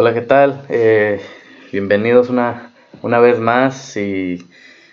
[0.00, 0.64] Hola, ¿qué tal?
[0.68, 1.20] Eh,
[1.72, 2.72] bienvenidos una,
[3.02, 4.46] una vez más y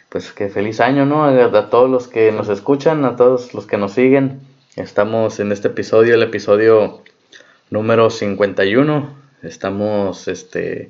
[0.10, 1.26] pues que feliz año, ¿no?
[1.26, 4.40] A, todos los que nos escuchan, a todos los que nos siguen.
[4.76, 7.04] Estamos en este episodio, el episodio
[7.70, 9.16] número 51.
[9.44, 10.90] Estamos, este,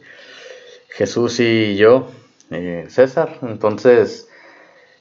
[0.87, 2.09] Jesús y yo,
[2.51, 3.39] eh, César.
[3.41, 4.29] Entonces,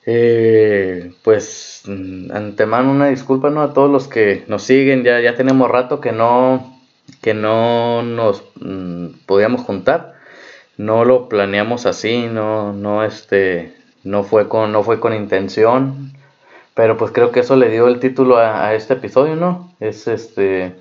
[0.06, 3.62] eh, pues, antemano una disculpa, ¿no?
[3.62, 5.04] A todos los que nos siguen.
[5.04, 6.73] Ya, ya tenemos rato que no
[7.20, 10.14] que no nos mm, podíamos juntar.
[10.76, 16.12] No lo planeamos así, no, no, este, no fue con, no fue con intención.
[16.74, 19.72] Pero pues creo que eso le dio el título a, este episodio, ¿no?
[19.78, 20.74] Es este,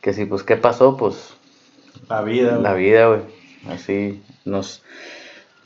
[0.00, 1.34] que si pues qué pasó, pues...
[2.08, 2.58] La vida.
[2.58, 3.20] La vida, güey.
[3.68, 4.82] Así nos...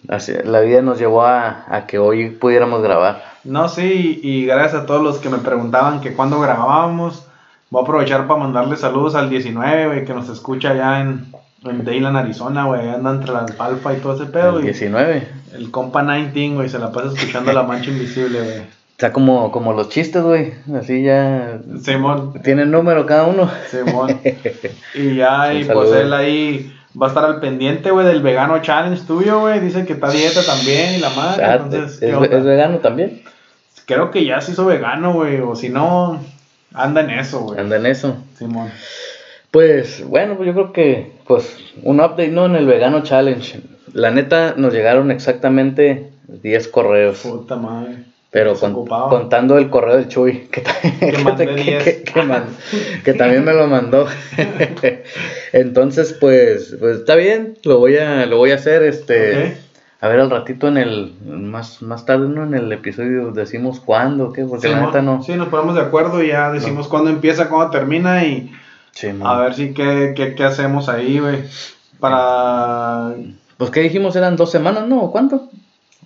[0.09, 3.23] Así, la vida nos llevó a, a, que hoy pudiéramos grabar.
[3.45, 7.27] No, sí, y gracias a todos los que me preguntaban que cuando grabábamos,
[7.71, 11.27] Voy a aprovechar para mandarle saludos al 19, güey, que nos escucha allá en,
[11.65, 12.89] en Dayland, Arizona, güey.
[12.89, 14.59] Anda entre la alfalfa y todo ese pedo.
[14.59, 15.29] El 19.
[15.55, 18.77] El compa 19, güey, se la pasa escuchando la mancha invisible, güey.
[18.93, 20.55] Está como, como los chistes, güey.
[20.75, 21.59] Así ya.
[21.83, 22.35] Simón.
[22.43, 23.51] Tienen número cada uno.
[23.71, 24.21] Simón.
[24.95, 29.03] Y ya, y pues él ahí va a estar al pendiente, güey, del vegano challenge
[29.07, 29.61] tuyo, güey.
[29.61, 31.45] Dice que está dieta también y la madre.
[31.45, 33.23] Ah, entonces, ¿es, ¿Es, vegano también?
[33.85, 35.41] Creo que ya se hizo vegano, güey.
[35.41, 36.19] O si no,
[36.77, 37.59] Anda en eso, güey.
[37.59, 38.17] Anda en eso.
[38.39, 38.71] Simón.
[39.51, 43.61] Pues bueno, pues yo creo que pues un update no en el vegano challenge.
[43.95, 47.21] La neta nos llegaron exactamente 10 correos.
[47.21, 48.05] Puta madre.
[48.31, 48.55] Pero
[49.09, 50.63] contando el correo del Chuy, que,
[53.05, 54.07] que, también me lo mandó.
[55.55, 58.83] Entonces, pues, pues está bien, lo voy a, lo voy a hacer.
[58.83, 59.57] Este,
[60.01, 62.45] a ver al ratito en el, más, más tarde, ¿no?
[62.45, 64.45] En el episodio decimos cuándo, ¿qué?
[64.45, 65.23] Porque la neta no.
[65.23, 68.53] Sí, nos ponemos de acuerdo y ya decimos cuándo empieza, cuándo termina y
[69.23, 71.45] a ver si qué, qué, qué hacemos ahí, güey.
[71.99, 73.15] Para...
[73.57, 75.03] Pues que dijimos eran dos semanas, ¿no?
[75.03, 75.49] ¿O cuánto?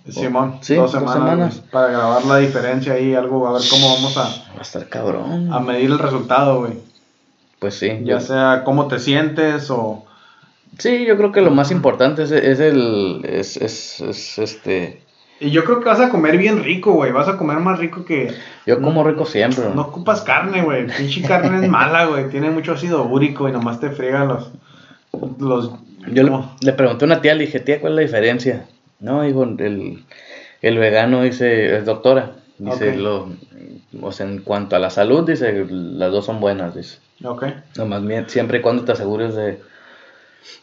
[0.09, 4.23] Simón, sí, dos, semanas, Para grabar la diferencia ahí, algo, a ver cómo vamos a...
[4.23, 5.53] Va a estar cabrón.
[5.53, 6.73] A medir el resultado, güey.
[7.59, 7.99] Pues sí.
[8.03, 10.03] Ya sea cómo te sientes o
[10.77, 13.21] Sí, yo creo que lo más importante es, el.
[13.23, 15.01] Es, es, este.
[15.39, 17.11] Y yo creo que vas a comer bien rico, güey.
[17.11, 18.33] Vas a comer más rico que.
[18.65, 19.65] Yo como rico siempre.
[19.73, 20.87] No, ocupas carne, güey.
[20.87, 22.29] Pinche carne es mala, güey.
[22.29, 24.51] Tiene mucho ácido úrico y nomás te friegan los.
[25.39, 25.71] los
[26.07, 26.23] yo
[26.61, 28.65] le, pregunté a una tía, le dije, tía, ¿cuál es la diferencia?
[28.99, 30.03] No, digo, el,
[30.61, 32.33] el vegano dice, es doctora.
[32.57, 33.29] Dice, lo,
[34.01, 36.99] o sea, en cuanto a la salud, dice, las dos son buenas, dice.
[37.23, 37.45] Ok.
[37.77, 39.59] Nomás siempre y cuando te asegures de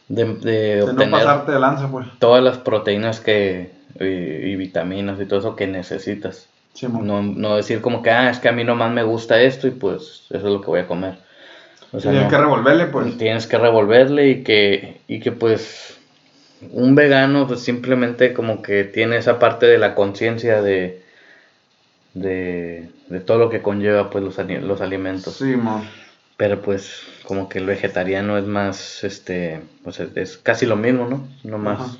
[0.07, 2.07] de, obtener no pasarte de lanza, pues.
[2.19, 6.47] todas las proteínas que y, vitaminas y todo eso que necesitas.
[6.81, 9.71] no, no, decir como que, ah, es que a mí nomás me gusta esto y
[9.71, 11.17] pues eso es lo que voy a comer.
[11.91, 13.17] tienes que revolverle, pues.
[13.17, 15.97] Tienes que revolverle y que, y que pues
[16.71, 21.01] un vegano pues simplemente como que tiene esa parte de la conciencia de,
[22.13, 25.35] de, de, todo lo que conlleva pues los, los alimentos.
[25.35, 25.55] Sí,
[26.39, 31.27] pero pues como que el vegetariano es más, este, pues es, casi lo mismo, ¿no?
[31.43, 31.97] No más...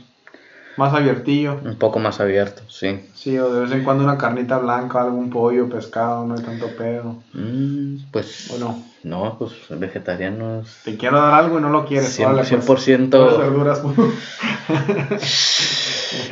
[0.78, 1.60] Más abiertillo.
[1.62, 3.02] Un poco más abierto, sí.
[3.14, 6.68] Sí, o de vez en cuando una carnita blanca, algún pollo, pescado, no hay tanto
[6.78, 7.22] pedo.
[7.34, 8.46] Mm, pues...
[8.50, 8.82] Bueno.
[9.04, 10.84] No, pues vegetariano es...
[10.86, 12.18] Te quiero dar algo y no lo quieres.
[12.18, 12.46] 100%...
[12.46, 13.38] 100%...
[13.38, 13.84] verduras.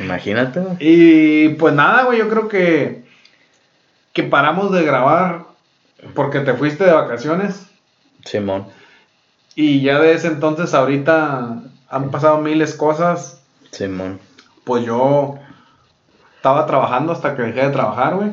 [0.00, 0.62] Imagínate.
[0.80, 3.04] Y pues nada, güey, yo creo que...
[4.14, 5.44] Que paramos de grabar
[6.14, 7.67] porque te fuiste de vacaciones.
[8.24, 8.66] Simón.
[9.54, 13.42] Y ya de ese entonces ahorita han pasado miles cosas.
[13.70, 14.20] Simón.
[14.64, 15.36] Pues yo
[16.36, 18.30] estaba trabajando hasta que dejé de trabajar, güey.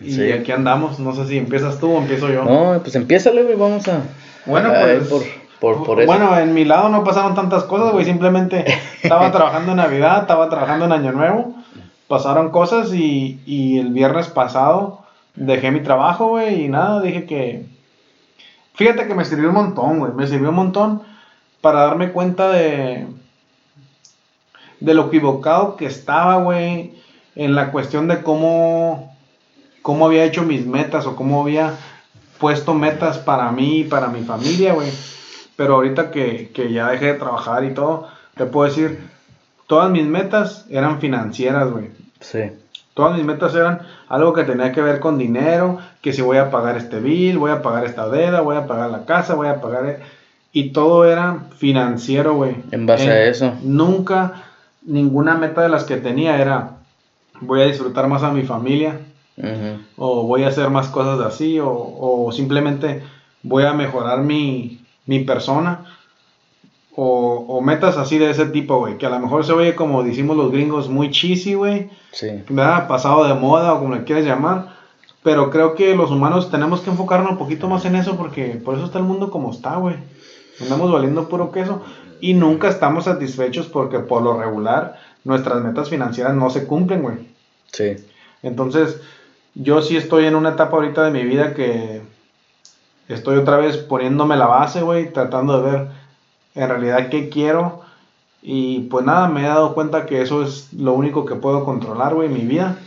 [0.00, 0.98] Y aquí andamos.
[0.98, 2.44] No sé si empiezas tú o empiezo yo.
[2.44, 3.56] No, pues empiézale, güey.
[3.56, 4.02] Vamos a.
[4.46, 5.08] Bueno, pues.
[5.60, 6.06] Por, por, eso.
[6.06, 8.04] Bueno, en mi lado no pasaron tantas cosas, güey.
[8.04, 8.64] Simplemente
[9.02, 11.54] estaba trabajando en Navidad, estaba trabajando en Año Nuevo.
[12.08, 15.04] Pasaron cosas y, y el viernes pasado
[15.34, 16.64] dejé mi trabajo, güey.
[16.64, 17.66] Y nada, dije que
[18.74, 20.12] Fíjate que me sirvió un montón, güey.
[20.12, 21.02] Me sirvió un montón
[21.60, 23.06] para darme cuenta de.
[24.80, 26.94] de lo equivocado que estaba, güey.
[27.34, 29.16] En la cuestión de cómo.
[29.82, 31.74] cómo había hecho mis metas o cómo había
[32.38, 34.90] puesto metas para mí y para mi familia, güey.
[35.56, 39.06] Pero ahorita que, que ya dejé de trabajar y todo, te puedo decir,
[39.66, 41.90] todas mis metas eran financieras, güey.
[42.20, 42.50] Sí.
[42.94, 46.50] Todas mis metas eran algo que tenía que ver con dinero, que si voy a
[46.50, 49.62] pagar este bill, voy a pagar esta deuda, voy a pagar la casa, voy a
[49.62, 50.00] pagar...
[50.52, 52.56] Y todo era financiero, güey.
[52.72, 53.54] En base a eso.
[53.62, 54.42] Nunca,
[54.82, 56.72] ninguna meta de las que tenía era,
[57.40, 59.00] voy a disfrutar más a mi familia,
[59.96, 63.02] o voy a hacer más cosas así, o, o simplemente
[63.42, 65.86] voy a mejorar mi, mi persona,
[66.94, 70.02] o, o, metas así de ese tipo, güey, que a lo mejor se oye como
[70.02, 71.90] decimos los gringos, muy cheesy, güey.
[72.12, 72.42] Sí.
[72.48, 72.86] ¿Verdad?
[72.86, 74.76] Pasado de moda o como le quieras llamar.
[75.22, 78.74] Pero creo que los humanos tenemos que enfocarnos un poquito más en eso porque por
[78.74, 79.96] eso está el mundo como está, güey.
[80.60, 81.82] Andamos valiendo puro queso
[82.20, 87.16] y nunca estamos satisfechos porque por lo regular nuestras metas financieras no se cumplen, güey.
[87.72, 87.96] Sí.
[88.42, 89.00] Entonces,
[89.54, 92.02] yo sí estoy en una etapa ahorita de mi vida que
[93.08, 95.88] estoy otra vez poniéndome la base, güey, tratando de ver
[96.54, 97.82] en realidad qué quiero.
[98.42, 102.14] Y pues nada, me he dado cuenta que eso es lo único que puedo controlar,
[102.14, 102.78] güey, mi vida.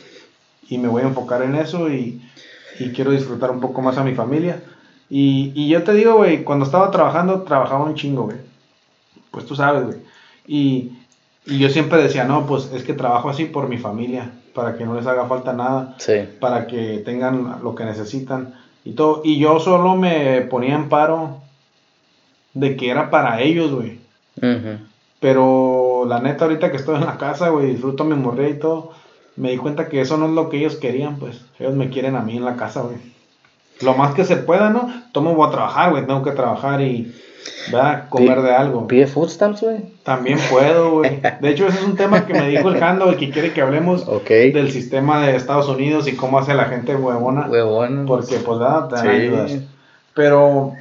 [0.69, 2.21] Y me voy a enfocar en eso y,
[2.79, 4.61] y quiero disfrutar un poco más a mi familia.
[5.09, 8.37] Y, y yo te digo, güey, cuando estaba trabajando, trabajaba un chingo, güey.
[9.31, 9.97] Pues tú sabes, güey.
[10.47, 10.91] Y,
[11.45, 14.85] y yo siempre decía, no, pues es que trabajo así por mi familia, para que
[14.85, 16.13] no les haga falta nada, sí.
[16.39, 19.21] para que tengan lo que necesitan y todo.
[19.23, 21.41] Y yo solo me ponía en paro
[22.55, 23.99] de que era para ellos, güey.
[25.19, 28.93] Pero la neta, ahorita que estoy en la casa, güey, disfruto mi morré y todo,
[29.35, 31.41] me di cuenta que eso no es lo que ellos querían, pues.
[31.59, 32.97] Ellos me quieren a mí en la casa, güey.
[33.81, 34.91] Lo más que se pueda, ¿no?
[35.11, 37.13] Tomo voy a trabajar, güey, tengo que trabajar y
[37.71, 38.09] ¿verdad?
[38.09, 38.87] Comer de algo.
[38.87, 39.77] ¿Pide food stamps, güey?
[40.03, 41.19] También puedo, güey.
[41.41, 43.61] De hecho, ese es un tema que me dijo el Jando, y que quiere que
[43.61, 47.47] hablemos del sistema de Estados Unidos y cómo hace la gente huevona.
[47.47, 48.05] Huevona.
[48.05, 48.87] Porque, pues, ¿verdad?
[48.87, 49.57] Te ayudas.
[50.13, 50.73] Pero,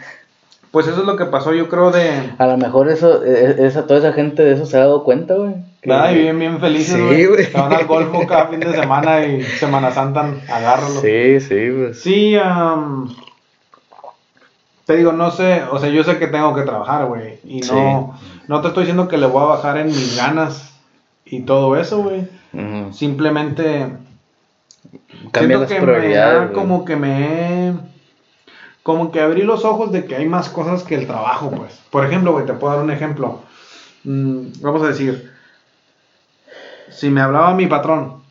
[0.74, 2.32] pues eso es lo que pasó, yo creo, de...
[2.36, 5.34] A lo mejor eso, e, esa, toda esa gente de eso se ha dado cuenta,
[5.34, 5.54] güey.
[5.84, 7.44] Nada, y viven bien felices, sí, güey.
[7.44, 11.00] Se van al golfo cada fin de semana y Semana Santa, agárralo.
[11.00, 11.94] Sí, sí, güey.
[11.94, 13.08] Sí, um,
[14.84, 17.38] te digo, no sé, o sea, yo sé que tengo que trabajar, güey.
[17.44, 18.18] Y no,
[18.48, 20.74] no te estoy diciendo que le voy a bajar en mis ganas
[21.24, 22.26] y todo eso, güey.
[22.90, 23.92] Simplemente
[25.30, 27.93] Cambia siento que me como que me
[28.84, 31.80] como que abrí los ojos de que hay más cosas que el trabajo, pues.
[31.90, 33.40] Por ejemplo, güey, te puedo dar un ejemplo.
[34.04, 35.32] Mm, vamos a decir,
[36.90, 38.22] si me hablaba mi patrón,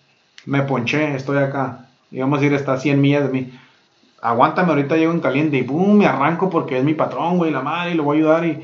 [0.46, 3.52] me ponché, estoy acá, y vamos a decir, está a 100 millas de mí
[4.24, 7.62] aguántame, ahorita llego en caliente y pum, me arranco porque es mi patrón, güey, la
[7.62, 8.46] madre, y lo voy a ayudar.
[8.46, 8.64] Y,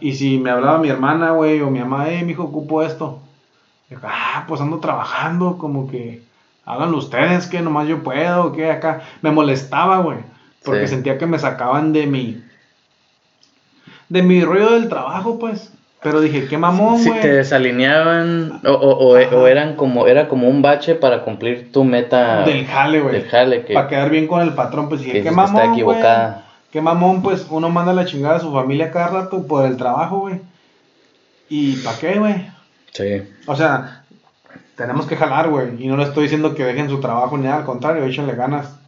[0.00, 3.20] y si me hablaba mi hermana, güey, o mi mamá, eh, mi hijo, ocupo esto.
[4.02, 6.22] ah, pues ando trabajando, como que
[6.64, 9.02] háganlo ustedes, que nomás yo puedo, que acá.
[9.20, 10.18] Me molestaba, güey,
[10.64, 12.42] porque sentía que me sacaban de mi.
[14.08, 15.72] de mi ruido del trabajo, pues.
[16.02, 17.16] Pero dije, qué mamón, güey.
[17.16, 21.82] Si te desalineaban o, o, o, eran como, era como un bache para cumplir tu
[21.82, 22.44] meta.
[22.44, 23.14] Del jale, güey.
[23.14, 23.64] Del jale.
[23.64, 26.44] Que, para quedar bien con el patrón, pues dije, qué mamón, está equivocada.
[26.70, 30.20] Qué mamón, pues uno manda la chingada a su familia cada rato por el trabajo,
[30.20, 30.40] güey.
[31.48, 32.48] ¿Y para qué, güey?
[32.92, 33.22] Sí.
[33.46, 34.04] O sea,
[34.76, 35.82] tenemos que jalar, güey.
[35.82, 38.78] Y no le estoy diciendo que dejen su trabajo ni nada, al contrario, échenle ganas.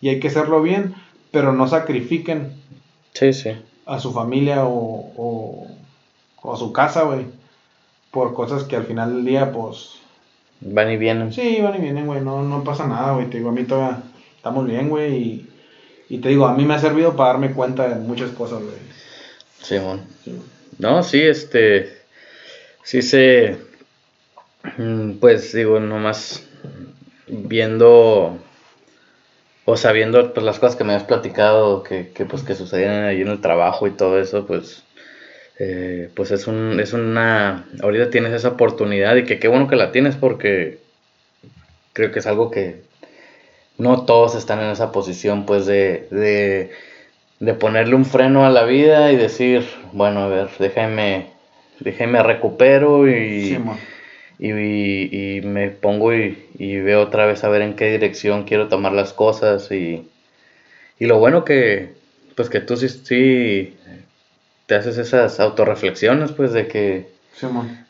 [0.00, 0.94] Y hay que hacerlo bien,
[1.34, 2.54] pero no sacrifiquen.
[3.12, 3.50] Sí, sí.
[3.84, 5.68] A su familia o
[6.44, 7.26] o a su casa, güey.
[8.10, 9.94] Por cosas que al final del día, pues.
[10.60, 11.32] Van y vienen.
[11.32, 12.20] Sí, van y vienen, güey.
[12.20, 13.28] No, no pasa nada, güey.
[13.28, 14.02] Te digo, a mí todavía
[14.36, 15.14] estamos bien, güey.
[15.16, 15.50] Y,
[16.10, 18.76] y te digo, a mí me ha servido para darme cuenta de muchas cosas, güey.
[19.60, 20.02] Sí, bueno.
[20.78, 21.98] No, sí, este.
[22.84, 23.58] Sí sé.
[24.76, 26.46] Mm, pues digo, nomás
[27.26, 28.38] viendo
[29.64, 33.22] o sabiendo pues las cosas que me has platicado que, que pues que sucedían ahí
[33.22, 34.84] en el trabajo y todo eso, pues
[35.58, 39.76] eh, pues es, un, es una, ahorita tienes esa oportunidad y que qué bueno que
[39.76, 40.78] la tienes porque
[41.92, 42.82] creo que es algo que
[43.78, 46.70] no todos están en esa posición pues de, de,
[47.40, 51.28] de ponerle un freno a la vida y decir, bueno, a ver, déjame,
[51.80, 53.58] déjame recupero y,
[54.38, 58.68] y, y, me pongo y, y, veo otra vez a ver en qué dirección quiero
[58.68, 60.08] tomar las cosas y,
[60.98, 61.94] y lo bueno que,
[62.34, 63.74] pues que tú sí, sí
[64.66, 67.08] te haces esas autorreflexiones, pues, de que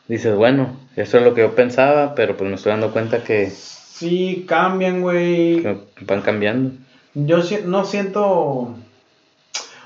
[0.08, 3.50] dices, bueno, eso es lo que yo pensaba, pero pues me estoy dando cuenta que...
[3.50, 5.62] Sí, cambian, güey.
[6.00, 6.72] van cambiando.
[7.14, 8.74] Yo no siento...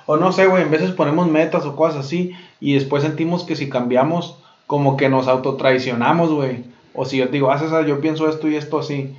[0.06, 3.56] O no sé, güey, en veces ponemos metas o cosas así y después sentimos que
[3.56, 4.38] si cambiamos,
[4.68, 6.62] como que nos autotraicionamos, güey.
[6.94, 9.16] O si yo te digo, haces yo pienso esto y esto así.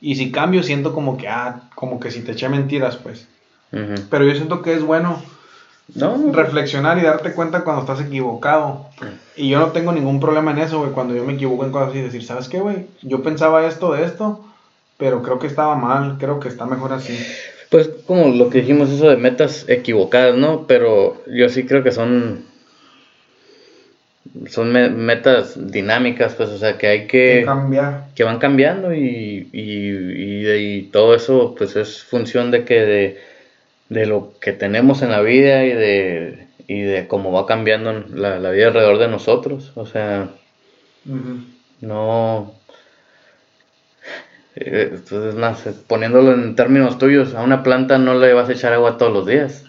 [0.00, 3.28] Y si cambio, siento como que, ah, como que si te eché mentiras, pues.
[4.10, 5.20] Pero yo siento que es bueno
[5.94, 8.86] no, reflexionar y darte cuenta cuando estás equivocado.
[9.34, 10.92] Y yo no tengo ningún problema en eso, güey.
[10.92, 12.86] Cuando yo me equivoco en cosas así, decir, ¿sabes qué, güey?
[13.02, 14.44] Yo pensaba esto de esto,
[14.98, 17.18] pero creo que estaba mal, creo que está mejor así.
[17.70, 20.68] Pues como lo que dijimos, eso de metas equivocadas, ¿no?
[20.68, 22.51] Pero yo sí creo que son
[24.48, 27.42] son metas dinámicas, pues, o sea, que hay que...
[27.44, 28.06] cambiar.
[28.14, 33.32] Que van cambiando y, y, y, todo eso, pues, es función de que de
[33.92, 38.38] de lo que tenemos en la vida y de, y de cómo va cambiando la,
[38.38, 39.72] la vida alrededor de nosotros.
[39.74, 40.30] O sea,
[41.80, 42.54] no...
[44.54, 48.72] Entonces, eh, más, poniéndolo en términos tuyos, a una planta no le vas a echar
[48.72, 49.64] agua todos los días.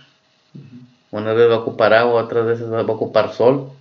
[1.12, 3.72] Una vez va a ocupar agua, otras veces va a ocupar sol.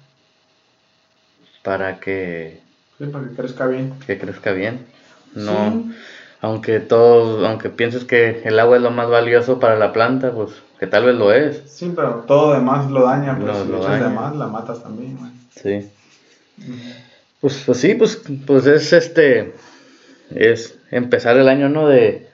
[1.63, 2.61] Para que...
[2.99, 3.95] Sí, para que crezca bien.
[4.07, 4.87] Que crezca bien.
[5.35, 5.85] No,
[6.41, 10.51] aunque todo, aunque pienses que el agua es lo más valioso para la planta, pues
[10.79, 11.63] que tal vez lo es.
[11.67, 15.17] Sí, pero todo demás lo daña, pues lo, si lo demás la matas también,
[15.51, 15.89] Sí.
[17.41, 19.55] Pues, pues sí, pues, pues es este,
[20.31, 21.87] es empezar el año, ¿no?
[21.87, 22.29] De,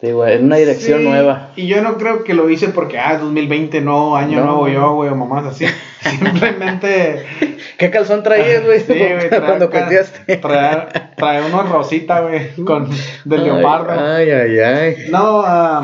[0.00, 1.50] en una dirección nueva.
[1.56, 5.10] Y yo no creo que lo hice porque, ah, 2020, no, año nuevo yo, güey,
[5.10, 5.66] o mamás así.
[6.00, 7.24] Simplemente.
[7.78, 8.80] ¿Qué calzón traías, güey?
[8.80, 9.28] Sí, güey.
[9.44, 10.36] Cuando cuenteaste.
[10.36, 10.86] Trae,
[11.16, 12.88] trae uno rosita, güey, con
[13.24, 13.92] de leopardo.
[13.98, 14.96] Ay, ay, ay.
[15.10, 15.80] No, uh,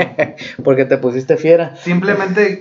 [0.63, 1.77] porque te pusiste fiera.
[1.77, 2.61] Simplemente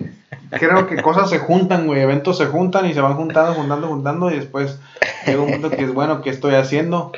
[0.52, 2.02] creo que cosas se juntan, güey.
[2.02, 4.32] Eventos se juntan y se van juntando, juntando, juntando.
[4.32, 4.80] Y después
[5.26, 7.12] llega un punto que es bueno, ¿qué estoy haciendo?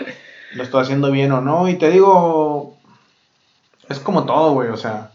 [0.53, 1.67] ¿Lo estoy haciendo bien o no?
[1.67, 2.72] Y te digo,
[3.89, 5.11] es como todo, güey, o sea,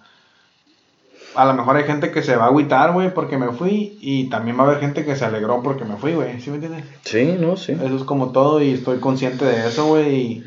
[1.35, 4.29] a lo mejor hay gente que se va a agüitar, güey, porque me fui, y
[4.29, 6.85] también va a haber gente que se alegró porque me fui, güey, ¿sí me entiendes?
[7.03, 7.73] Sí, no, sí.
[7.73, 10.45] Eso es como todo, y estoy consciente de eso, güey, y,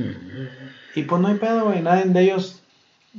[0.96, 2.62] y pues no hay pedo, güey, nadie de ellos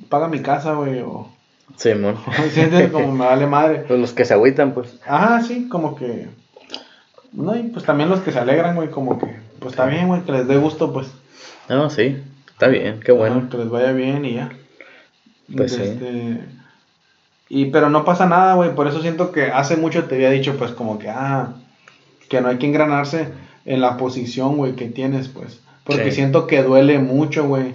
[0.09, 1.29] paga mi casa, güey, o...
[1.77, 2.17] Sí, mon.
[2.93, 3.85] como me vale madre.
[3.89, 4.99] Pues los que se agüitan, pues.
[5.07, 6.29] Ajá, sí, como que...
[7.33, 10.23] No, y pues también los que se alegran, güey, como que, pues está bien, güey,
[10.23, 11.11] que les dé gusto, pues.
[11.71, 13.49] No, sí, está bien, qué bueno.
[13.49, 14.51] que les vaya bien y ya.
[15.55, 16.41] Pues este,
[17.49, 20.57] Y pero no pasa nada, güey, por eso siento que hace mucho te había dicho,
[20.57, 21.55] pues como que, ah,
[22.29, 23.29] que no hay que engranarse
[23.65, 25.61] en la posición, güey, que tienes, pues.
[25.85, 27.75] Porque siento que duele mucho, güey.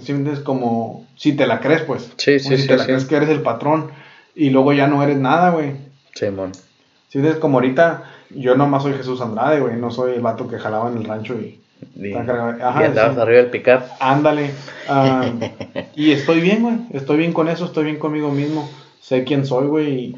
[0.00, 2.12] Sientes como, si te la crees, pues.
[2.16, 3.90] Sí, sí, Si te la crees que eres el patrón
[4.34, 5.72] y luego ya no eres nada, güey.
[6.14, 6.52] Sí, man.
[7.08, 10.90] Sientes como ahorita, yo nomás soy Jesús Andrade, güey, no soy el vato que jalaba
[10.90, 11.60] en el rancho y
[11.94, 13.88] y, andabas arriba del picar.
[14.00, 14.52] Ándale.
[15.94, 16.76] Y estoy bien, güey.
[16.92, 18.68] Estoy bien con eso, estoy bien conmigo mismo.
[19.00, 20.14] Sé quién soy, güey.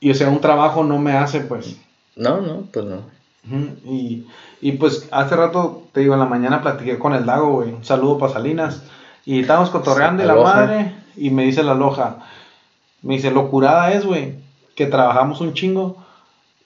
[0.00, 1.76] Y, o sea, un trabajo no me hace, pues.
[2.16, 3.02] No, no, pues no.
[3.84, 4.26] y,
[4.60, 7.72] y, pues hace rato, te digo, en la mañana platiqué con el Dago, güey.
[7.72, 8.82] Un saludo para Salinas.
[9.24, 10.94] Y estábamos cotorreando de la madre.
[11.16, 12.18] Y me dice la loja.
[13.02, 14.36] Me dice, lo curada es, güey,
[14.74, 16.02] que trabajamos un chingo.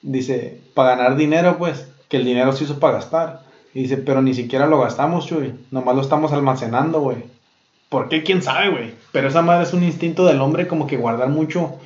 [0.01, 3.46] Dice, para ganar dinero, pues, que el dinero se hizo para gastar.
[3.81, 5.53] Dice, pero ni siquiera lo gastamos, Chuy.
[5.71, 7.25] Nomás lo estamos almacenando, güey.
[7.89, 8.23] ¿Por qué?
[8.23, 8.93] ¿Quién sabe, güey?
[9.11, 11.77] Pero esa madre es un instinto del hombre como que guardar mucho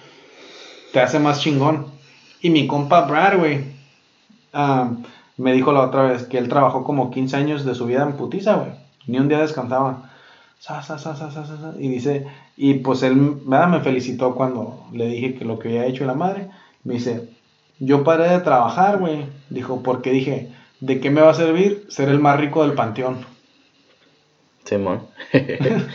[0.92, 1.86] te hace más chingón.
[2.42, 3.66] Y mi compa Brad, güey,
[5.38, 8.14] me dijo la otra vez que él trabajó como 15 años de su vida en
[8.14, 8.72] putiza, güey.
[9.08, 10.10] Ni un día descansaba.
[11.80, 16.06] y dice, y pues él me felicitó cuando le dije que lo que había hecho
[16.06, 16.50] la madre.
[16.84, 17.30] Me dice,
[17.80, 19.26] yo paré de trabajar, güey.
[19.50, 23.26] Dijo, porque dije, ¿de qué me va a servir ser el más rico del panteón?
[24.66, 25.08] Simón.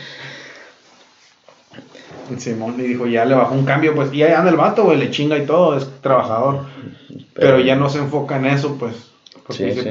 [2.37, 4.97] Simón le dijo, ya le bajó un cambio, pues, y ahí anda el vato, güey,
[4.97, 6.65] le chinga y todo, es trabajador.
[7.33, 9.11] Pero, ya no se enfoca en eso, pues.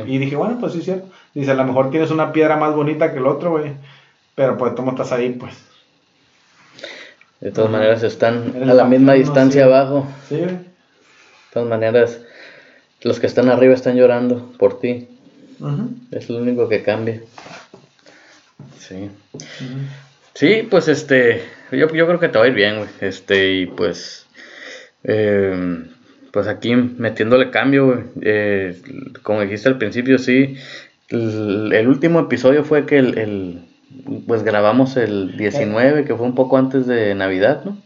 [0.06, 1.08] Y dije, bueno, pues sí, cierto.
[1.32, 3.72] Dice, a lo mejor tienes una piedra más bonita que el otro, güey.
[4.34, 5.54] Pero pues, ¿cómo estás ahí, pues?
[7.40, 10.06] De todas maneras, están a la misma distancia abajo.
[10.28, 10.58] Sí, De
[11.52, 12.20] todas maneras,
[13.06, 15.06] los que están arriba están llorando por ti.
[16.10, 17.20] Es lo único que cambia.
[18.78, 19.10] Sí.
[20.34, 22.88] Sí, pues este, yo, yo, creo que te va a ir bien, güey.
[23.00, 24.26] Este, y pues,
[25.04, 25.86] em,
[26.32, 28.00] pues aquí metiéndole cambio, güey.
[28.22, 28.82] Eh,
[29.22, 30.56] como dijiste al principio, sí.
[31.08, 33.62] El, último episodio fue que el,
[34.26, 37.78] pues grabamos el 19, que fue un poco antes de Navidad, ¿no?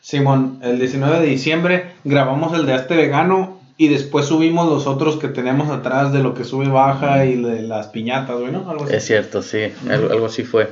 [0.00, 5.16] Simón, el 19 de diciembre grabamos el de este vegano y después subimos los otros
[5.16, 8.70] que teníamos atrás de lo que sube baja y de las piñatas, güey, ¿no?
[8.70, 8.94] Algo así.
[8.94, 10.70] Es cierto, sí, algo, así fue.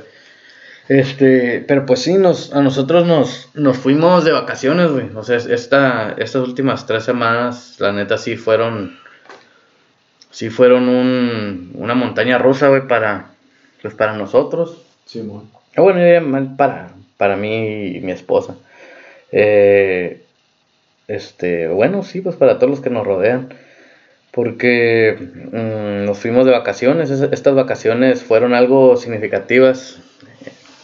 [0.87, 5.09] Este, pero pues sí, nos, a nosotros nos, nos fuimos de vacaciones, güey.
[5.15, 8.97] O sea, esta, estas últimas tres semanas, la neta, sí fueron,
[10.29, 13.31] sí fueron un, una montaña rusa, güey, para,
[13.81, 14.81] pues para nosotros.
[15.05, 15.49] Sí, bueno.
[15.75, 18.55] Ah, bueno, para, para mí y mi esposa.
[19.31, 20.22] Eh,
[21.07, 23.49] este, bueno, sí, pues para todos los que nos rodean.
[24.31, 27.09] Porque mm, nos fuimos de vacaciones.
[27.09, 29.99] estas vacaciones fueron algo significativas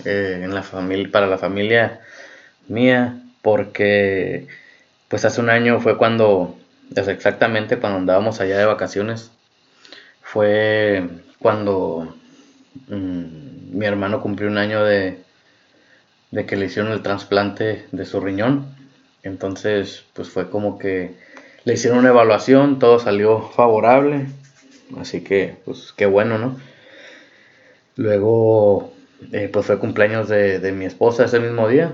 [0.05, 2.01] eh, en la familia, para la familia
[2.67, 3.21] mía.
[3.41, 4.47] Porque
[5.07, 6.57] pues hace un año fue cuando,
[6.95, 9.31] exactamente cuando andábamos allá de vacaciones.
[10.21, 11.09] Fue
[11.39, 12.15] cuando
[12.88, 15.17] mm, mi hermano cumplió un año de,
[16.31, 18.78] de que le hicieron el trasplante de su riñón.
[19.23, 21.15] Entonces, pues fue como que
[21.65, 24.27] le hicieron una evaluación, todo salió favorable,
[24.99, 26.57] así que, pues qué bueno, ¿no?
[27.95, 28.93] Luego,
[29.31, 31.93] eh, pues fue cumpleaños de, de mi esposa ese mismo día,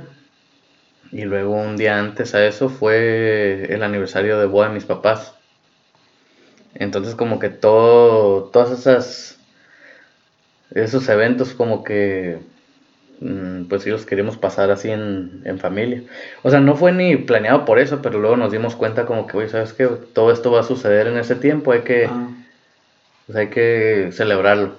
[1.12, 5.34] y luego un día antes a eso fue el aniversario de boda de mis papás.
[6.74, 9.40] Entonces como que todo, todas esas,
[10.72, 12.40] esos eventos como que
[13.70, 16.04] pues sí los queríamos pasar así en, familia.
[16.44, 19.38] O sea, no fue ni planeado por eso, pero luego nos dimos cuenta como que,
[19.38, 19.88] oye, ¿sabes qué?
[20.14, 22.10] Todo esto va a suceder en ese tiempo, hay que,
[23.26, 24.76] pues hay que celebrarlo.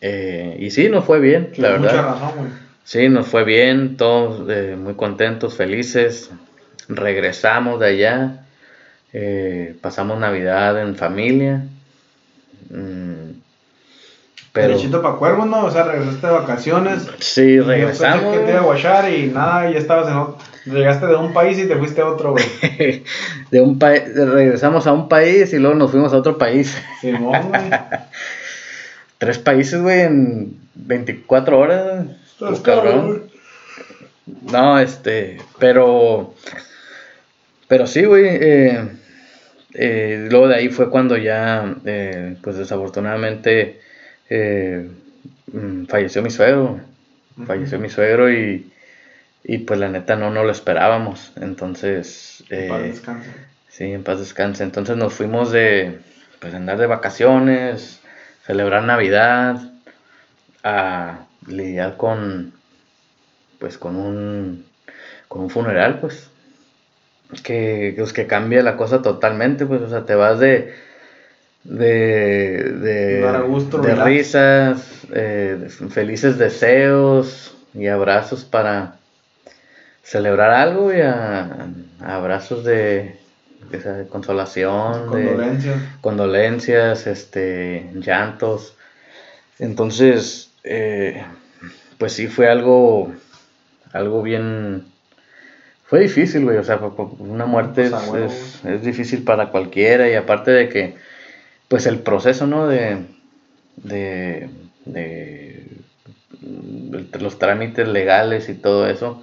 [0.00, 1.90] Eh, y sí, nos fue bien, la verdad.
[1.90, 2.50] Mucha razón, güey.
[2.84, 6.30] Sí, nos fue bien, todos eh, muy contentos, felices.
[6.88, 8.44] Regresamos de allá,
[9.12, 11.62] eh, pasamos Navidad en familia.
[12.70, 13.29] Mm,
[14.52, 14.68] pero...
[14.68, 15.64] Derechito para cuervos, ¿no?
[15.64, 17.08] O sea, regresaste de vacaciones.
[17.18, 18.36] Sí, regresamos.
[18.36, 20.38] que te iba a guachar y nada, ya estabas en otro...
[20.66, 22.44] Llegaste de un país y te fuiste a otro, güey.
[23.50, 26.76] de un país, regresamos a un país y luego nos fuimos a otro país.
[27.00, 27.62] Simón, güey.
[29.18, 32.04] Tres países, güey, en 24 horas.
[32.38, 33.24] Pues, cabrón.
[34.52, 36.34] No, este, pero...
[37.68, 38.88] Pero sí, güey, eh,
[39.74, 43.80] eh, luego de ahí fue cuando ya, eh, pues desafortunadamente
[44.30, 44.88] eh,
[45.52, 46.80] mm, falleció mi suegro,
[47.46, 48.72] falleció mi suegro y,
[49.44, 52.44] y, pues la neta no, no lo esperábamos, entonces...
[52.48, 53.30] en paz eh, descanse.
[53.68, 55.98] Sí, en paz descanse, entonces nos fuimos de,
[56.38, 58.00] pues andar de vacaciones,
[58.46, 59.72] celebrar Navidad,
[60.62, 62.52] a lidiar con,
[63.58, 64.64] pues con un,
[65.28, 66.30] con un funeral, pues,
[67.42, 70.74] que, pues, que cambia la cosa totalmente, pues, o sea, te vas de
[71.64, 78.96] de, de, risas, eh, felices deseos y abrazos para
[80.02, 81.00] celebrar algo y
[82.00, 83.16] abrazos de,
[84.08, 85.80] consolación, condolencias.
[85.80, 88.74] de condolencias, este, llantos.
[89.58, 91.22] Entonces, eh,
[91.98, 93.12] pues sí fue algo,
[93.92, 94.86] algo bien,
[95.84, 96.80] fue difícil, güey, o sea,
[97.18, 101.09] una muerte pues, es difícil para cualquiera y aparte de que
[101.70, 102.66] pues el proceso, ¿no?
[102.66, 103.06] De,
[103.76, 104.50] de,
[104.86, 105.68] de,
[107.20, 109.22] los trámites legales y todo eso,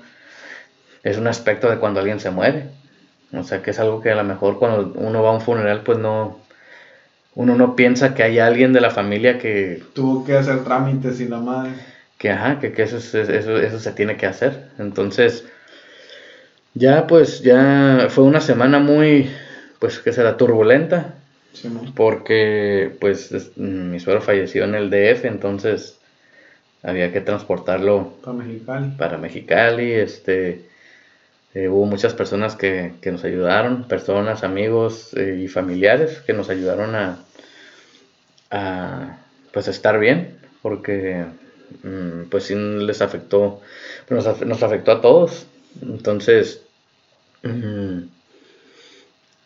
[1.04, 2.70] es un aspecto de cuando alguien se muere.
[3.34, 5.82] O sea, que es algo que a lo mejor cuando uno va a un funeral,
[5.82, 6.40] pues no,
[7.36, 9.84] uno no piensa que hay alguien de la familia que...
[9.94, 11.72] Tuvo que hacer trámites y la madre.
[12.18, 14.70] Que, ajá, que, que eso, eso, eso se tiene que hacer.
[14.80, 15.44] Entonces,
[16.76, 19.30] ya pues, ya fue una semana muy,
[19.80, 21.16] pues, que será turbulenta
[21.96, 25.98] porque pues mi suegro falleció en el DF, entonces
[26.84, 28.90] había que transportarlo para Mexicali.
[28.98, 30.66] Para Mexicali, este,
[31.54, 36.96] eh, hubo muchas personas que, nos ayudaron, personas, amigos eh, y familiares que nos ayudaron
[36.96, 37.20] a,
[38.52, 39.18] a
[39.52, 41.26] pues estar bien, porque
[41.84, 43.62] mm, pues sí les afectó,
[44.10, 45.48] nos, nos afectó a todos,
[45.82, 46.62] entonces
[47.44, 48.04] mm,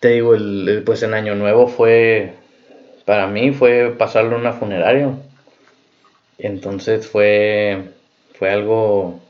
[0.02, 2.34] te digo, el, pues en Año Nuevo fue,
[3.06, 5.12] para mí fue pasarlo en una funeraria.
[6.40, 7.84] Entonces fue,
[8.34, 9.22] fue algo,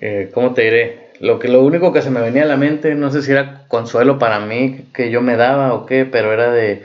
[0.00, 1.10] eh, ¿cómo te diré?
[1.20, 3.64] Lo, que, lo único que se me venía a la mente, no sé si era
[3.68, 6.84] consuelo para mí que yo me daba o qué, pero era de,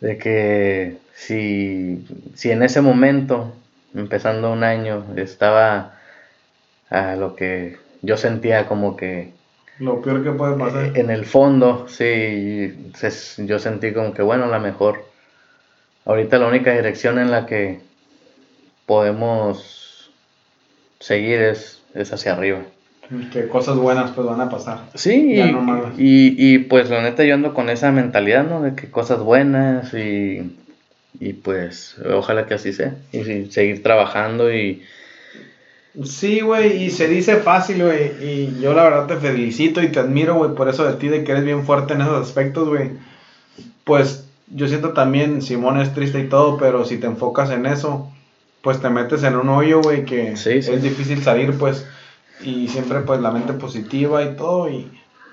[0.00, 3.52] de que si, si en ese momento,
[3.96, 5.98] empezando un año, estaba
[6.88, 9.32] a lo que yo sentía como que
[9.78, 10.96] lo peor que puede pasar.
[10.96, 12.92] En el fondo, sí,
[13.38, 15.04] yo sentí como que, bueno, la mejor.
[16.04, 17.80] Ahorita la única dirección en la que
[18.86, 20.10] podemos
[21.00, 22.60] seguir es, es hacia arriba.
[23.32, 24.80] Que cosas buenas pues van a pasar.
[24.94, 25.34] Sí,
[25.98, 28.62] y, y, pues la neta yo ando con esa mentalidad, ¿no?
[28.62, 30.56] De que cosas buenas y,
[31.20, 32.96] y pues ojalá que así sea.
[33.12, 34.82] Y seguir trabajando y,
[36.02, 38.12] Sí, güey, y se dice fácil, güey.
[38.20, 41.22] Y yo la verdad te felicito y te admiro, güey, por eso de ti, de
[41.22, 42.92] que eres bien fuerte en esos aspectos, güey.
[43.84, 48.10] Pues yo siento también, Simón es triste y todo, pero si te enfocas en eso,
[48.60, 51.86] pues te metes en un hoyo, güey, que es difícil salir, pues.
[52.42, 54.68] Y siempre, pues, la mente positiva y todo.
[54.68, 54.90] Y,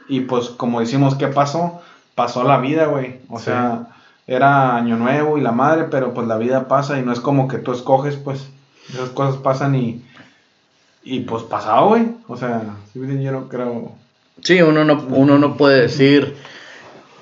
[0.08, 1.82] y pues, como decimos, ¿qué pasó?
[2.14, 3.16] Pasó la vida, güey.
[3.30, 3.88] O sea,
[4.28, 7.48] era año nuevo y la madre, pero pues la vida pasa y no es como
[7.48, 8.48] que tú escoges, pues.
[8.90, 10.04] Esas cosas pasan y
[11.04, 12.08] y pues pasado, güey.
[12.28, 12.62] O sea,
[12.94, 13.94] yo no creo.
[14.42, 16.36] Sí, uno no, uno no puede decir,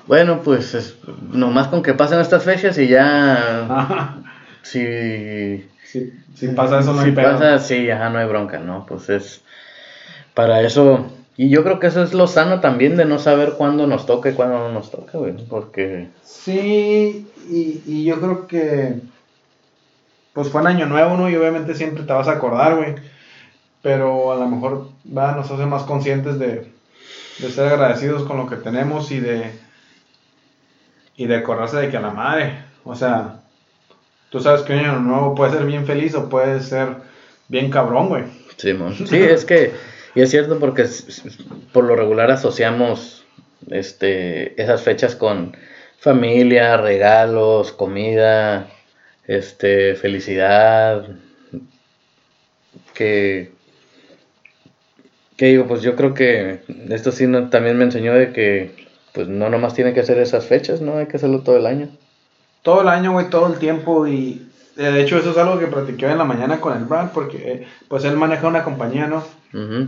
[0.06, 0.96] bueno, pues es,
[1.32, 4.16] nomás con que pasen estas fechas y ya.
[4.62, 8.84] Si, si, pasa eso, no hay Si pasa, sí, ajá, no hay bronca, ¿no?
[8.86, 9.40] Pues es.
[10.34, 13.86] Para eso, Y yo creo que eso es lo sano también de no saber cuándo
[13.86, 16.08] nos toca y cuándo no nos toca, güey, porque...
[16.22, 19.00] Sí, y, y yo creo que...
[20.34, 21.30] Pues fue un año nuevo, ¿no?
[21.30, 22.94] Y obviamente siempre te vas a acordar, güey.
[23.82, 26.70] Pero a lo mejor va, nos hace más conscientes de,
[27.38, 29.52] de ser agradecidos con lo que tenemos y de...
[31.16, 33.40] Y de acordarse de que a la madre, o sea,
[34.30, 36.96] tú sabes que un año nuevo puede ser bien feliz o puede ser
[37.48, 38.24] bien cabrón, güey.
[38.56, 38.74] Sí,
[39.06, 39.74] sí, es que
[40.14, 40.86] y es cierto porque
[41.72, 43.24] por lo regular asociamos
[43.70, 45.56] este, esas fechas con
[45.98, 48.68] familia, regalos, comida,
[49.26, 51.06] este, felicidad.
[52.94, 53.52] Que,
[55.40, 59.48] que digo, pues yo creo que esto sí también me enseñó de que pues no
[59.48, 60.98] nomás tiene que hacer esas fechas, ¿no?
[60.98, 61.88] Hay que hacerlo todo el año.
[62.60, 66.10] Todo el año, güey, todo el tiempo y de hecho eso es algo que practiqué
[66.10, 69.24] en la mañana con el Brad porque eh, pues él maneja una compañía, ¿no?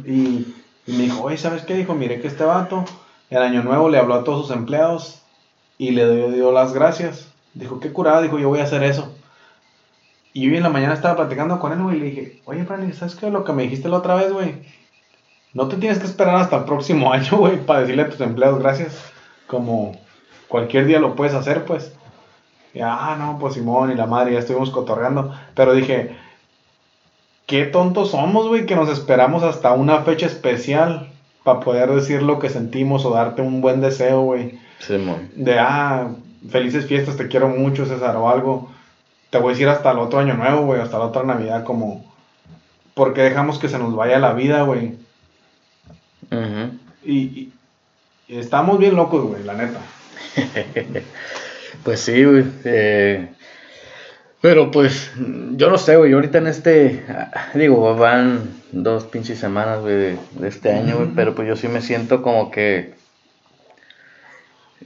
[0.07, 0.55] y,
[0.87, 1.75] me dijo, oye, ¿sabes qué?
[1.75, 2.87] Dijo, mire que este vato,
[3.29, 5.21] el año nuevo le habló a todos sus empleados
[5.77, 7.29] y le dio, las gracias.
[7.53, 9.15] Dijo, qué curado, dijo, yo voy a hacer eso.
[10.33, 12.95] Y hoy en la mañana estaba platicando con él, güey, y le dije, oye, Franny,
[12.95, 13.29] ¿sabes qué?
[13.29, 14.82] Lo que me dijiste la otra vez, güey.
[15.55, 18.61] No te tienes que esperar hasta el próximo año, güey, para decirle a tus empleados
[18.61, 19.13] gracias.
[19.47, 19.99] Como
[20.49, 21.93] cualquier día lo puedes hacer, pues.
[22.75, 25.35] Y, ah, no, pues Simón y la madre, ya estuvimos cotorreando.
[25.55, 26.17] Pero dije,
[27.47, 31.11] qué tontos somos, güey, que nos esperamos hasta una fecha especial
[31.45, 34.59] para poder decir lo que sentimos o darte un buen deseo, güey.
[34.79, 34.97] Sí,
[35.35, 36.09] de, ah,
[36.49, 38.71] felices fiestas, te quiero mucho, César, o algo.
[39.31, 42.05] Te voy a decir hasta el otro año nuevo, güey, hasta la otra Navidad, como...
[42.95, 44.97] Porque dejamos que se nos vaya la vida, güey.
[47.05, 47.53] Y,
[48.29, 49.81] estamos bien locos, güey, la neta.
[51.85, 52.45] pues sí, güey.
[52.65, 53.29] Eh,
[54.41, 55.13] pero pues,
[55.53, 57.05] yo no sé, güey, ahorita en este,
[57.55, 61.81] digo, van dos pinches semanas, güey, de, este año, güey, pero pues yo sí me
[61.81, 62.95] siento como que,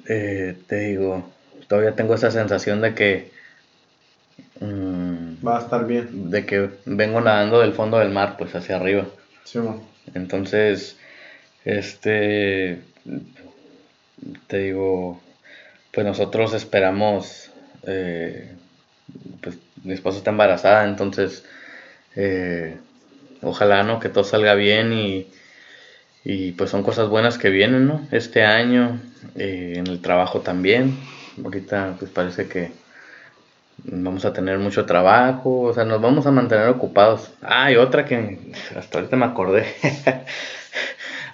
[0.09, 1.25] eh, te digo,
[1.69, 3.31] todavía tengo esa sensación de que...
[4.61, 6.31] Mm, Va a estar bien.
[6.31, 9.07] De que vengo nadando del fondo del mar, pues hacia arriba.
[9.45, 9.59] Sí,
[10.15, 10.99] Entonces,
[11.67, 12.81] este,
[14.47, 15.21] te digo,
[15.93, 17.51] pues nosotros esperamos...
[17.87, 18.57] Eh,
[19.41, 21.45] pues mi esposa está embarazada, entonces
[22.17, 22.77] eh,
[23.43, 24.01] ojalá, ¿no?
[24.01, 25.29] Que todo salga bien y,
[26.25, 28.07] y, pues son cosas buenas que vienen, ¿no?
[28.11, 29.01] Este año,
[29.37, 30.99] eh, en el trabajo también,
[31.43, 32.73] ahorita pues parece que
[33.85, 37.31] vamos a tener mucho trabajo, o sea, nos vamos a mantener ocupados.
[37.43, 38.39] Ah, y otra que
[38.77, 39.67] hasta ahorita me acordé.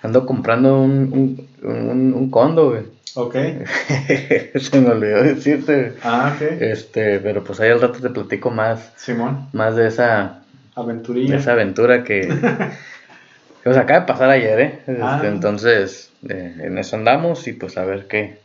[0.03, 2.83] Ando comprando un, un, un condo, güey.
[3.15, 3.35] Ok.
[4.55, 5.95] Se me olvidó decirte.
[6.03, 6.43] Ah, ok.
[6.61, 8.93] Este, pero pues ahí al rato te platico más.
[8.97, 9.49] Simón.
[9.53, 10.43] Más de esa.
[10.75, 11.35] Aventurilla.
[11.35, 12.21] De esa aventura que.
[12.29, 14.81] que pues acaba de pasar ayer, ¿eh?
[15.01, 15.17] Ah.
[15.17, 18.39] Este, entonces, eh, en eso andamos y pues a ver qué.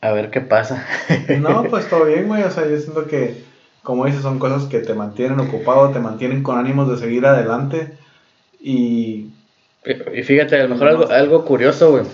[0.00, 0.86] A ver qué pasa.
[1.38, 2.42] no, pues todo bien, güey.
[2.42, 3.44] O sea, yo siento que,
[3.82, 7.92] como dices, son cosas que te mantienen ocupado, te mantienen con ánimos de seguir adelante.
[8.60, 9.30] Y.
[10.14, 12.04] Y fíjate, a lo mejor algo, algo curioso, güey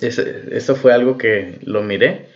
[0.00, 2.28] eso fue algo que lo miré.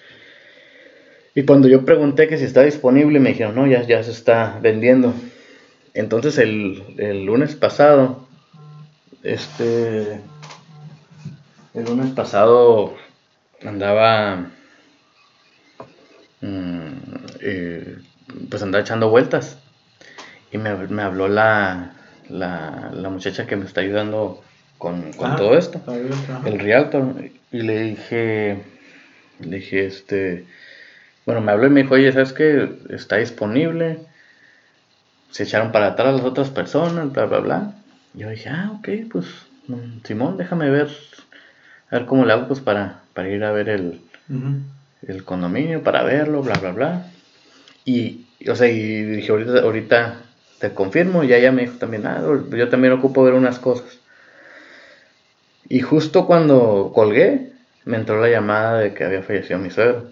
[1.35, 4.59] Y cuando yo pregunté que si está disponible, me dijeron, no, ya, ya se está
[4.61, 5.15] vendiendo.
[5.95, 8.27] Entonces el, lunes pasado,
[9.23, 10.21] este,
[11.75, 12.95] el lunes pasado
[13.65, 14.51] andaba,
[16.41, 16.89] mm,
[17.41, 17.99] eh,
[18.51, 19.59] pues andaba echando vueltas.
[20.51, 21.95] Y me, habló la,
[22.29, 24.43] la, la, muchacha que me está ayudando
[24.79, 25.81] con, con ah, todo esto,
[26.45, 27.15] el realtor.
[27.51, 28.59] Y le dije,
[29.41, 30.47] le dije, este,
[31.27, 32.69] bueno, me habló y me dijo, oye, ¿sabes qué?
[32.91, 34.01] Está disponible.
[35.31, 37.75] Se echaron para atrás las otras personas, bla, bla, bla.
[38.15, 39.27] Y yo dije, ah, ok, pues,
[39.69, 40.89] mm, Simón, déjame ver,
[41.91, 44.01] a ver cómo le hago, pues, para, para ir a ver el,
[45.07, 47.07] el condominio, para verlo, bla, bla, bla.
[47.85, 50.17] Y, o sea, y dije, ahorita, ahorita
[50.63, 53.99] te confirmo, y ella me dijo también, ah, yo también ocupo ver unas cosas.
[55.69, 57.51] Y justo cuando colgué,
[57.85, 60.05] me entró la llamada de que había fallecido mi suegro.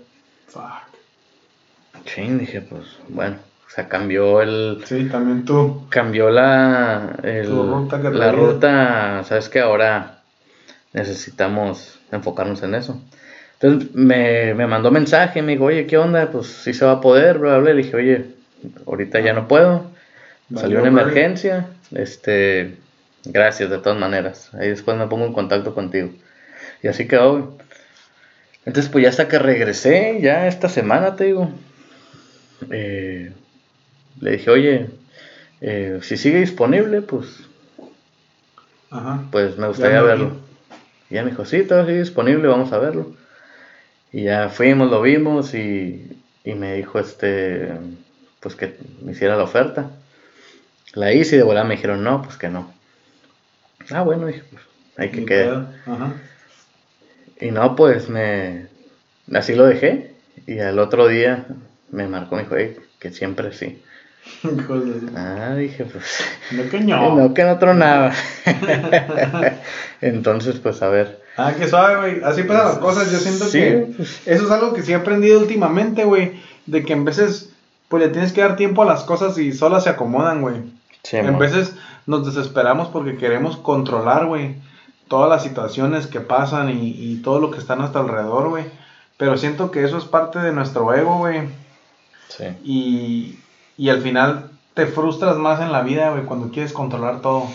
[0.49, 2.03] Fuck.
[2.05, 4.83] Sí, dije, pues, bueno, o sea, cambió el...
[4.87, 5.87] Sí, también tú.
[5.89, 7.15] Cambió la...
[7.23, 10.23] ruta que La ruta, sabes que ahora
[10.93, 13.01] necesitamos enfocarnos en eso.
[13.61, 16.29] Entonces me, me mandó mensaje, me dijo, oye, ¿qué onda?
[16.33, 18.35] Pues si se va a poder, bla, Le dije, oye,
[18.85, 20.00] ahorita ya no puedo.
[20.55, 21.69] Salió una emergencia.
[21.93, 22.77] Este,
[23.25, 24.51] Gracias, de todas maneras.
[24.55, 26.11] Ahí después me pongo en contacto contigo.
[26.83, 27.57] Y así quedó,
[28.65, 31.51] Entonces, pues ya hasta que regresé, ya esta semana, te digo,
[32.71, 33.33] eh,
[34.21, 34.91] le dije, oye,
[35.61, 37.27] eh, si sigue disponible, pues
[39.31, 40.33] pues me gustaría verlo.
[41.09, 43.15] Y ya me dijo, sí, está disponible, vamos a verlo.
[44.13, 47.69] Y ya fuimos, lo vimos y, y me dijo este,
[48.41, 49.91] pues que me hiciera la oferta.
[50.95, 52.73] La hice y de volada me dijeron, no, pues que no.
[53.91, 54.63] Ah, bueno, dije, pues
[54.97, 55.69] hay que quedar.
[57.41, 58.67] Y no, pues me,
[59.33, 60.15] así lo dejé.
[60.47, 61.47] Y al otro día
[61.91, 63.83] me marcó, me dijo, que siempre sí.
[65.17, 66.25] ah, dije, pues.
[66.53, 67.17] No que no.
[67.17, 68.13] No que no tronaba.
[70.01, 71.23] Entonces, pues a ver.
[71.37, 72.25] Ah, qué suave, güey.
[72.25, 73.11] Así pasan las cosas.
[73.11, 74.27] Yo siento que pues.
[74.27, 76.41] eso es algo que sí he aprendido últimamente, güey.
[76.67, 77.51] De que en veces,
[77.89, 80.80] pues le tienes que dar tiempo a las cosas y solas se acomodan, güey.
[81.13, 84.57] En veces nos desesperamos porque queremos controlar, güey.
[85.09, 88.65] Todas las situaciones que pasan y, y todo lo que está a nuestro alrededor, güey.
[89.17, 91.49] Pero siento que eso es parte de nuestro ego, güey.
[92.29, 92.45] Sí.
[92.65, 93.39] Y,
[93.77, 97.41] y al final te frustras más en la vida, güey, cuando quieres controlar todo.
[97.41, 97.53] O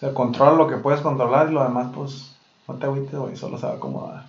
[0.00, 3.58] sea, controla lo que puedes controlar y lo demás, pues, no te agüites, güey, solo
[3.58, 4.26] se va a acomodar.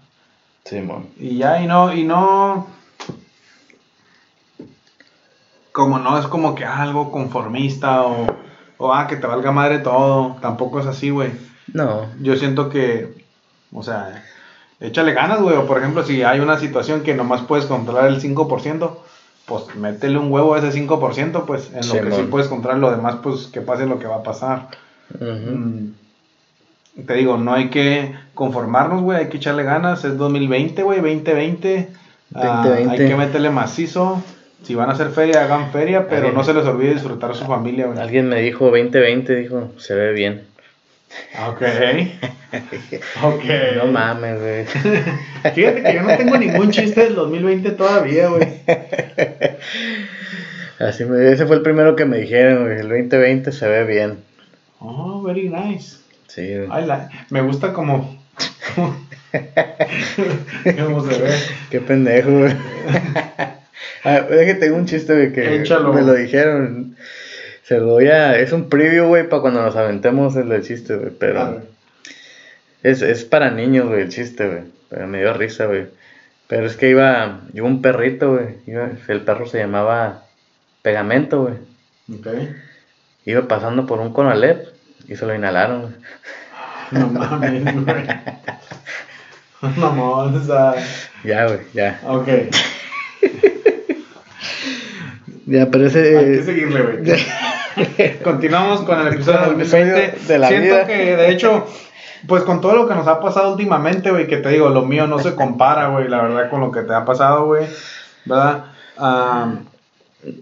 [0.64, 1.08] Sí, man.
[1.18, 2.68] Y ya, y no, y no.
[5.74, 8.28] Como no es como que algo conformista o,
[8.78, 10.38] o, ah, que te valga madre todo.
[10.40, 11.32] Tampoco es así, güey.
[11.74, 12.06] No.
[12.22, 13.14] Yo siento que,
[13.74, 14.24] o sea,
[14.80, 15.58] échale ganas, güey.
[15.58, 18.92] O por ejemplo, si hay una situación que nomás puedes controlar el 5%,
[19.46, 22.92] pues métele un huevo a ese 5%, pues en lo que sí puedes comprar lo
[22.92, 24.70] demás, pues que pase lo que va a pasar.
[25.20, 25.90] Mm,
[27.06, 31.90] te digo, no hay que conformarnos, güey, hay que echarle ganas, es 2020, güey, 2020.
[32.36, 34.24] Ah, hay que meterle macizo.
[34.64, 37.46] Si van a hacer feria, hagan feria, pero no se les olvide disfrutar a su
[37.46, 38.00] familia, güey.
[38.00, 40.44] Alguien me dijo 2020, dijo, se ve bien.
[41.48, 41.62] Ok.
[43.24, 43.44] ok.
[43.78, 44.66] No mames, güey.
[45.54, 48.48] Fíjate que yo no tengo ningún chiste del 2020 todavía, güey.
[50.80, 52.80] Así me, ese fue el primero que me dijeron, güey.
[52.80, 54.24] El 2020 se ve bien.
[54.80, 55.98] Oh, very nice.
[56.28, 56.70] Sí, güey.
[57.30, 58.18] me gusta como.
[58.76, 58.98] ¿Cómo
[61.06, 61.30] se ve?
[61.70, 62.56] Qué pendejo, güey.
[64.04, 65.64] Ah, déjate un chiste, güey, que
[65.94, 66.96] me lo dijeron.
[67.64, 68.38] Se lo voy a.
[68.38, 71.12] Es un preview, güey, para cuando nos aventemos el chiste, güey.
[71.18, 71.42] Pero.
[71.42, 71.58] Ah,
[72.84, 74.62] es, es para niños, güey, el chiste, güey.
[74.90, 75.88] Pero me dio risa, güey.
[76.48, 77.42] Pero es que iba.
[77.54, 78.56] Iba un perrito, güey.
[79.08, 80.24] el perro se llamaba
[80.82, 81.56] Pegamento, güey.
[82.20, 82.28] Ok.
[83.26, 84.68] Iba pasando por un Conalep
[85.08, 85.94] y se lo inhalaron, güey.
[86.92, 88.04] No mames, güey.
[89.78, 90.48] No mames,
[91.24, 92.02] Ya, güey, ya.
[92.06, 92.28] Ok.
[95.46, 96.18] Ya, pero ese.
[96.18, 97.18] Hay que seguirle, güey.
[98.24, 99.96] Continuamos con el episodio,
[100.28, 101.66] de la Siento que, de hecho,
[102.28, 105.08] pues con todo lo que nos ha pasado últimamente, güey, que te digo, lo mío
[105.08, 107.66] no se compara, güey, la verdad, con lo que te ha pasado, güey,
[108.26, 108.66] ¿verdad?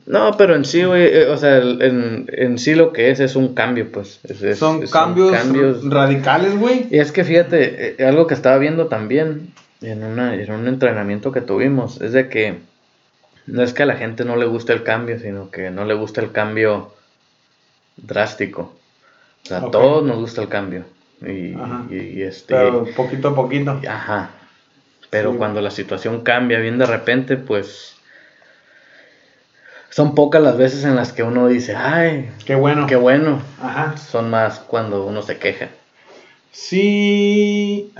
[0.05, 3.35] no, pero en sí, güey, eh, o sea, en, en, sí lo que es es
[3.35, 4.19] un cambio, pues.
[4.55, 6.87] son, cambios radicales, güey.
[6.91, 11.31] Y es que fíjate, eh, algo que estaba viendo también en, una, en un entrenamiento
[11.31, 12.59] que tuvimos, es de que
[13.47, 15.93] no es que a la gente no le guste el cambio, sino que no le
[15.93, 16.93] gusta el cambio
[17.97, 18.73] drástico.
[19.43, 20.85] O sea, a todos nos gusta el cambio.
[21.21, 21.55] Y,
[21.93, 22.55] y, este.
[22.55, 23.79] Pero poquito a poquito.
[23.87, 24.31] Ajá.
[25.09, 27.95] Pero cuando la situación cambia bien de repente, pues.
[29.89, 32.87] Son pocas las veces en las que uno dice, ay, qué bueno.
[32.87, 33.41] Qué bueno.
[33.61, 33.97] Ajá.
[33.97, 35.67] Son más cuando uno se queja.
[36.51, 37.91] Sí.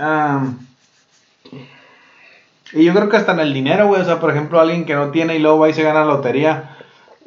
[2.72, 4.00] Y yo creo que hasta en el dinero, güey.
[4.00, 6.06] O sea, por ejemplo, alguien que no tiene y luego va y se gana la
[6.06, 6.72] lotería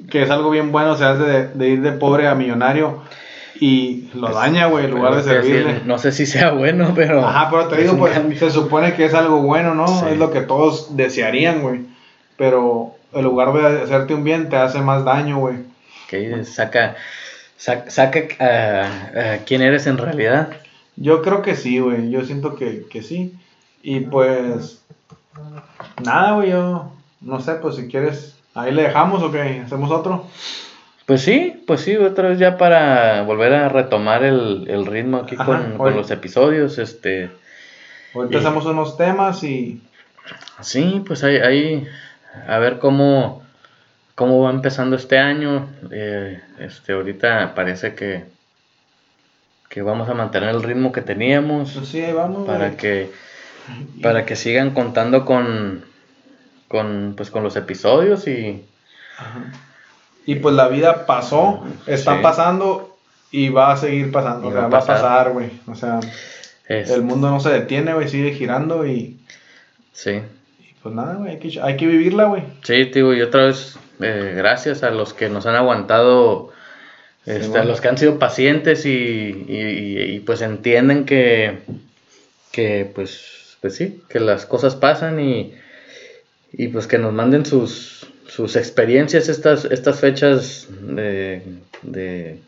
[0.10, 3.02] que es algo bien bueno, se hace de, ir de pobre a millonario
[3.60, 5.82] y lo pues, daña, güey, en lugar de servirle.
[5.86, 7.26] no sé si sea bueno, pero.
[7.26, 10.08] Ajá, pero te digo, pues se supone que es algo bueno, ¿no?
[10.10, 11.82] Es lo que todos desearían, güey.
[12.38, 15.60] Pero en lugar de hacerte un bien, te hace más daño, güey.
[16.10, 16.98] Que saca,
[17.56, 20.50] saca, saca uh, quién eres en realidad.
[20.98, 22.10] Yo creo que sí, güey.
[22.10, 23.36] Yo siento que, que sí.
[23.82, 24.82] Y pues.
[26.04, 26.92] Nada, güey, yo.
[27.22, 29.62] No sé, pues si quieres ¿Ahí le dejamos o qué?
[29.66, 30.26] ¿Hacemos otro?
[31.06, 35.78] Pues sí, pues sí, otra vez ya para volver a retomar el, ritmo aquí con,
[35.78, 36.80] los episodios.
[36.80, 37.30] Este,
[38.14, 39.82] Hoy empezamos unos temas y...
[40.62, 41.88] Sí, pues ahí, ahí
[42.48, 43.44] a ver cómo,
[44.16, 45.68] cómo va empezando este año.
[45.92, 48.24] Eh, este, ahorita parece que,
[49.68, 51.74] que vamos a mantener el ritmo que teníamos.
[51.74, 52.48] Pues sí, ahí vamos.
[52.48, 53.12] Para que,
[54.02, 55.84] para que sigan contando con
[56.68, 58.64] con, pues, con los episodios y...
[60.28, 62.98] Y pues la vida pasó, está pasando
[63.32, 64.52] y va a seguir pasando.
[64.52, 65.52] va, a pasar, güey.
[65.68, 66.00] O sea,
[66.68, 69.20] el mundo no se detiene, güey, sigue girando y...
[69.94, 70.22] Sí.
[70.60, 72.44] Y pues nada, güey, hay que, vivirla, güey.
[72.64, 76.52] Sí, digo, y otra vez, eh, gracias a los que nos han aguantado
[77.26, 81.60] Este, los que han sido pacientes y, y, pues entienden que,
[82.52, 85.54] que pues, pues sí, que las cosas pasan y,
[86.54, 91.42] y pues que nos manden sus, sus experiencias estas, estas fechas de,
[91.82, 92.40] de,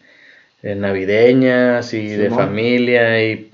[0.76, 3.50] navideñas y de familia y,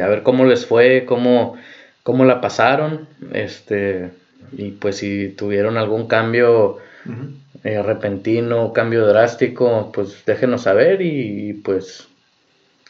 [0.00, 1.56] a ver cómo les fue, cómo,
[2.02, 4.10] cómo la pasaron, este,
[4.52, 6.78] y pues si tuvieron algún cambio
[7.62, 12.08] eh, repentino, cambio drástico, pues déjenos saber y, pues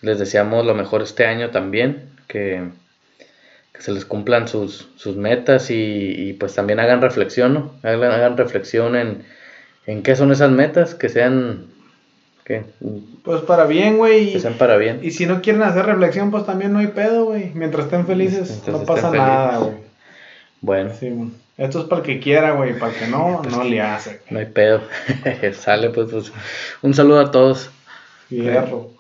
[0.01, 2.63] les deseamos lo mejor este año también, que,
[3.81, 7.73] se les cumplan sus, sus metas y, pues también hagan reflexión, ¿no?
[7.83, 9.25] Hagan, reflexión en,
[9.87, 11.67] en qué son esas metas, que sean
[12.45, 12.65] ¿Qué?
[13.23, 14.33] Pues para bien, güey.
[14.33, 15.01] Que sean para bien.
[15.03, 17.53] Y si no quieren hacer reflexión, pues también no hay pedo, güey.
[17.55, 19.75] Mientras estén felices, no pasa nada, güey.
[20.61, 20.91] Bueno.
[20.99, 21.13] Sí,
[21.57, 22.79] esto es para el que quiera, güey.
[22.79, 24.21] Para el que no, pues no le hace.
[24.31, 24.83] No hay pedo.
[25.53, 26.33] Sale, pues, pues.
[26.83, 27.71] Un saludo a todos.
[28.29, 29.00] Fierro.